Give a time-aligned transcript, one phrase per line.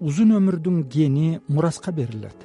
[0.00, 2.36] узун өмүрдүн гени мураска берилет.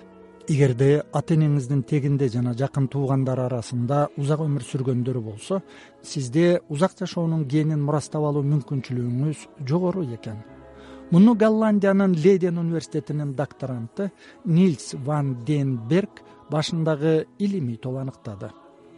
[0.48, 5.62] Эгерде ата энеңиздин тегинде жана жакын туугандар арасында узак өмүр сүргөндөр болсо
[6.02, 10.42] сизде узак жашоонун генин мурастап алуу мүмкүнчүлүгүңүз жогору экен.
[11.11, 14.11] Муну голландиянын лейден университетинин докторанты
[14.45, 18.52] нильс ван денберг башындагы илимий топ аныктады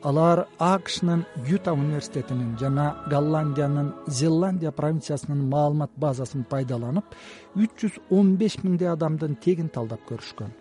[0.04, 7.16] алар акшнын юта университетинин жана голландиянын зеландия провинциясынын маалымат базасын пайдаланып
[7.56, 10.52] үч жүз он беш миңдей адамдын тегин талдап көрүшкөн.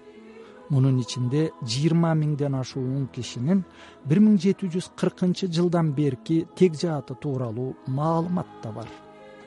[0.70, 3.64] Мунун ичинде жыйырма миңден ашуун кишинин
[4.06, 8.88] бир миң жети жүз кыркынчы жылдан берки тег жааты тууралуу маалымат да бар.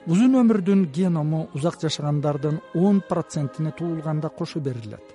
[0.07, 5.14] Узун өмүрдүн геному узак жашагандардын он процентине туулганда кошо берилет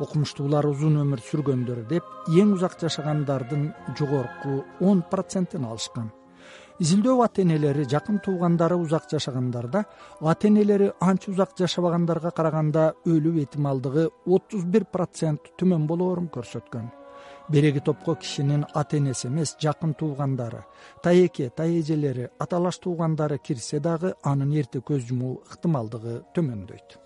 [0.00, 6.10] окумуштуулар узун өмүр сүргөндөр деп эң узак жашагандардын жогорку он процентин алышкан.
[6.76, 9.84] Изилдөө ата энелери жакын туугандары узак жашагандарда
[10.20, 16.90] ата энелери анча узак жашабагандарга караганда өлүү этималдыгы отуз бир процент төмөн болоорун көрсөткөн.
[17.48, 20.64] Береги топко кишинин ата энеси эмес жакын туугандары
[21.02, 26.98] тайэке тайэжелери аталаш туугандары кирсе дагы анын эрте көз жумуу ыктымалдыгы төмөндөйт.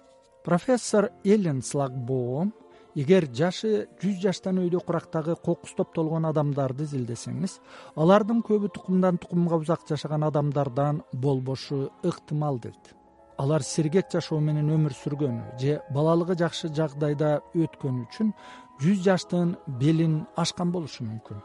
[0.44, 2.54] Профессор элен слагбоом
[3.00, 7.56] эгер жашы жүз жаштан өйдө курактагы кокус топтолгон адамдарды изилдесеңиз
[7.96, 12.94] алардын көбү тукумдан тукумга узак жашаган адамдардан болбошу ыктымал дейт.
[13.38, 18.34] Алар сергек жашоо менен өмүр сүргөнү же балалыгы жакшы жагдайда өткөнү үчүн
[18.82, 21.40] жүз жаштын белин ашкан болушу мүмкүн.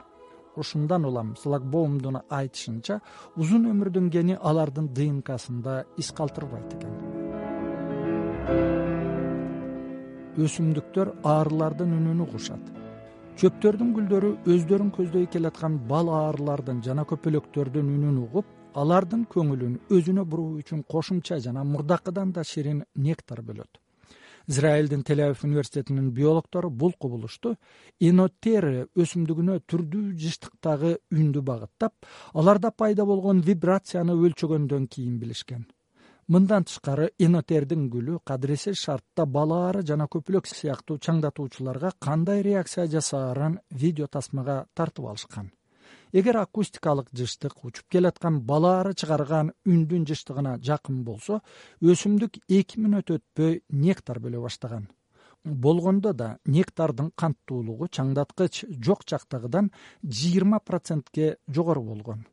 [0.60, 3.00] Ушундан улам слагбоумдун айтышынча
[3.36, 7.25] узун өмүрдүн гени алардын днксында из калтырбайт экен
[10.36, 12.74] өсүмдүктөр аарылардын үнүн угушат
[13.40, 20.60] чөптөрдүн гүлдөрү өздөрүн көздөй келаткан бал аарылардын жана көпөлөктөрдүн үнүн угуп алардын көңүлүн өзүнө буруу
[20.62, 23.80] үчүн кошумча жана мурдакыдан да ширин нектар бөлөт.
[24.48, 27.56] Израилдин телавив университетинин биологдору бул кубулушту
[28.00, 35.66] энотеры өсүмдүгүнө түрдүү жыштыктагы үндү багыттап аларда пайда болгон вибрацияны өлчөгөндөн кийин билишкен
[36.26, 43.60] мындан тышкары энотердин гүлү кадыресе шартта бал аары жана көпүлөк сыяктуу чаңдатуучуларга кандай реакция жасаарын
[43.70, 45.52] видео тасмага тартып алышкан.
[46.12, 51.42] Эгер акустикалык жыштык учуп келаткан бал аары чыгарган үндүн жыштыгына жакын болсо
[51.82, 54.88] өсүмдүк эки мүнөт өтпөй нектар бөлө баштаган.
[55.44, 59.70] Болгондо да нектардын канттуулугу чаңдаткыч жок жактагыдан
[60.02, 62.26] жыйырма процентке жогору болгон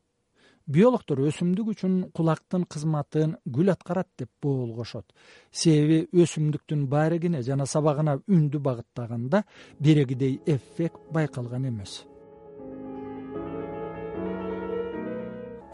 [0.72, 5.04] биологдор өсүмдүк үчүн кулактын кызматын гүл аткарат деп боолгошот.
[5.50, 9.42] Себеби өсүмдүктүн бааригине жана сабагына үндү багыттаганда
[9.80, 12.02] берегидей эффект байкалган эмес.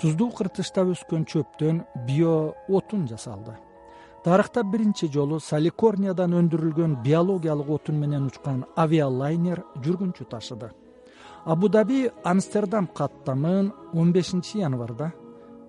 [0.01, 3.55] Туздуу кыртышта өскөн чөптөн био отун жасалды.
[4.25, 10.73] Тарыхта биринчи жолу саликорниядан өндүрүлгөн биологиялык отун менен учкан авиалайнер жүргүнчү ташыды
[11.49, 15.13] абу даби амстердам каттамын он бешинчи январда.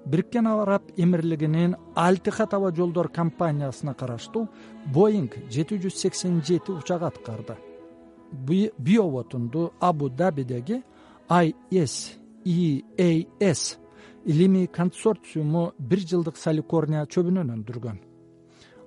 [0.06, 4.50] Бириккен араб эмирлигинин алтихат аба жолдор компаниясына караштуу
[4.94, 7.56] боинг жети жүз сексен жети учагы аткарды.
[8.78, 10.84] Биоотунду абу дабидеги
[11.30, 13.78] ias eas
[14.26, 18.00] илимий консорциуму бир жылдык саликорния чөбүнөн өндүргөн.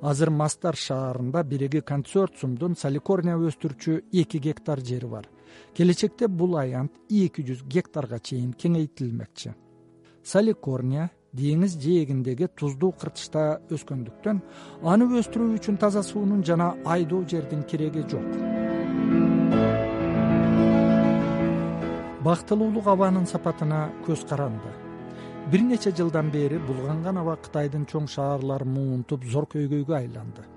[0.02, 5.28] Азыр мастар шаарында бириги консорциумдун саликорния өстүрүүчү эки гектар жери бар
[5.74, 9.54] келечекте бул аянт эки жүз гектарга чейин кеңейтилмекчи.
[10.24, 14.42] Саликорния деңиз жээгиндеги туздуу кыртышта өскөндүктөн
[14.92, 18.28] аны өстүрүү үчүн таза суунун жана айдоо жердин кереги жок.
[22.22, 24.70] Бактылуулук абанын сапатына көз каранды.
[25.50, 30.51] Бир нече жылдан бери булганган аба кытайдын чоң шаарларын муунтуп зор көйгөйгө айланды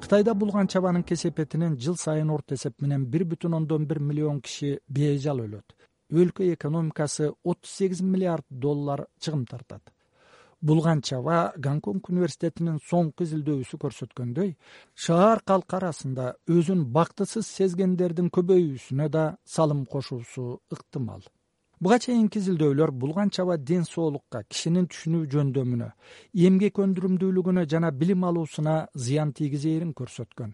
[0.00, 4.78] кытайда булган чабанын кесепетинен жыл сайын орто эсеп менен бир бүтүн ондон бир миллион киши
[4.88, 5.74] бейжал өлөт.
[6.10, 9.82] Өлкө экономикасы отуз сегиз миллиард доллар чыгым тартат.
[10.60, 14.54] Булган чаба гонконг университетинин соңку изилдөөсү көрсөткөндөй
[15.04, 21.22] шаар калкы арасында өзүн бактысыз сезгендердин көбөйүүсүнө да салым кошуусу ыктымал
[21.80, 25.86] буга чейинки изилдөөлөр булган чаба ден соолукка кишинин түшүнүү жөндөмүнө
[26.48, 30.52] эмгек өндүрүмдүүлүгүнө жана билим алуусуна зыян тийгизээрин көрсөткөн.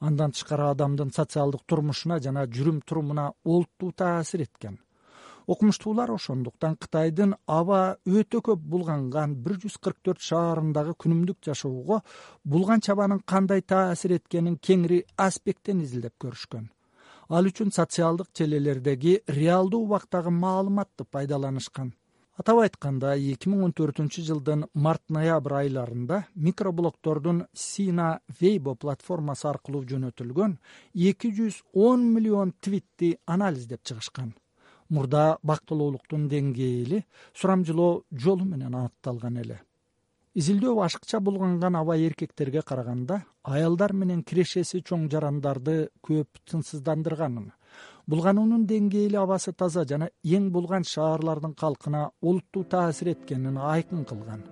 [0.00, 4.80] Андан тышкары адамдын социалдык турмушуна жана жүрүм турумуна олуттуу таасир эткен.
[5.46, 12.00] Окумуштуулар ошондуктан кытайдын аба өтө көп булганган бир жүз кырк төрт шаарындагы күнүмдүк жашоого
[12.42, 16.72] булган чабанын кандай таасир эткенин кеңири аспекттен изилдеп көрүшкөн
[17.28, 21.94] ал үчүн социалдык желелердеги реалдуу убактагы маалыматты пайдаланышкан.
[22.36, 28.08] Атап айтканда эки миң он төртүнчү жылдын март ноябрь айларында микроблогдордун сина
[28.40, 30.56] вейбо платформасы аркылуу жөнөтүлгөн
[30.94, 34.34] эки жүз он миллион твитти анализдеп чыгышкан.
[34.88, 39.60] Мурда бактылуулуктун деңгээли сурамжылоо жолу менен аныкталган эле
[40.34, 45.76] изилдөө ашыкча булганган аба эркектерге караганда аялдар менен кирешеси чоң жарандарды
[46.08, 47.52] көп тынчсыздандырганын
[48.10, 54.42] булгануунун деңгээли абасы таза жана эң булган шаарлардын калкына олуттуу таасир эткенин айкын кылган.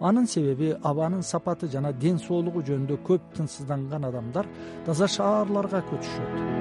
[0.00, 4.48] Анын себеби абанын сапаты жана ден соолугу жөнүндө көп тынчсызданган адамдар
[4.86, 6.59] таза шаарларга көчүшөт